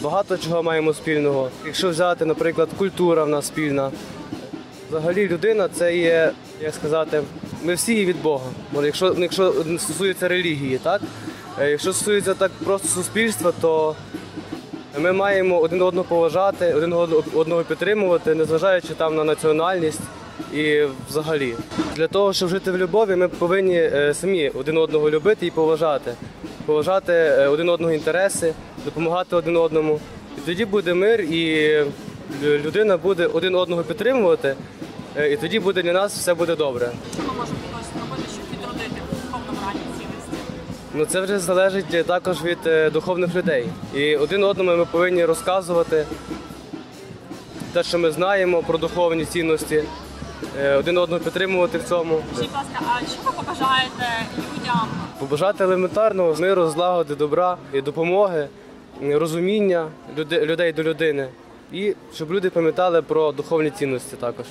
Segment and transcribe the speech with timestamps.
[0.00, 1.50] багато чого маємо спільного.
[1.66, 3.90] Якщо взяти, наприклад, культура в нас спільна.
[4.90, 7.22] Взагалі людина це є, як сказати,
[7.64, 8.44] ми всі є від Бога.
[8.82, 11.02] Якщо, якщо стосується релігії, так?
[11.60, 13.94] Е, Якщо стосується так просто суспільства, то
[14.98, 16.92] ми маємо один одного поважати, один
[17.34, 20.00] одного підтримувати, незважаючи там на національність
[20.54, 21.54] і взагалі.
[21.96, 26.14] Для того, щоб жити в любові, ми повинні е, самі один одного любити і поважати.
[26.66, 30.00] Поважати е, один одного інтереси, допомагати один одному.
[30.38, 31.84] І тоді буде мир, і
[32.42, 34.56] людина буде один одного підтримувати,
[35.16, 36.90] е, і тоді буде для нас все буде добре.
[37.18, 40.36] Ми можемо хтось робити, щоб відродити в духовному раді цінності?
[40.94, 43.66] Ну це вже залежить е, також від е, духовних людей.
[43.94, 46.06] І один одному ми повинні розказувати
[47.72, 49.84] те, що ми знаємо про духовні цінності,
[50.60, 52.22] е, один одного підтримувати в цьому.
[52.34, 54.06] Скажіть, будь ласка, а що ви побажаєте
[54.38, 54.88] людям?
[55.18, 58.48] Побажати елементарного миру, злагоди, добра і допомоги,
[59.02, 59.88] розуміння
[60.30, 61.28] людей до людини.
[61.72, 64.46] І щоб люди пам'ятали про духовні цінності також.